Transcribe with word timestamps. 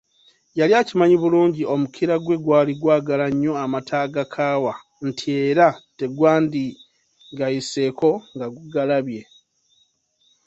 Yali 0.59 0.73
akimanyi 0.81 1.15
bulungi 1.23 1.61
omukira 1.73 2.15
gwe 2.23 2.35
gwali 2.43 2.73
gwagala 2.81 3.25
nnyo 3.31 3.53
amata 3.63 3.95
agakaawa 4.05 4.73
nti 5.07 5.27
era 5.47 5.67
tegwandigayiseeko 5.97 8.09
nga 8.35 8.47
gugalabye. 8.55 9.21